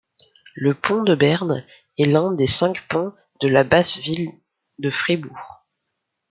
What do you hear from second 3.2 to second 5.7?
de la Basse-Ville de Fribourg.